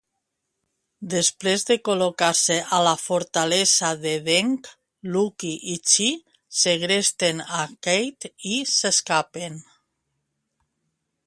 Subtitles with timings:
[1.13, 4.57] Després de colar-se a la fortalesa de Deng,
[5.17, 6.09] Lucky i Chi
[6.63, 9.63] segresten a Kate i s'escapen.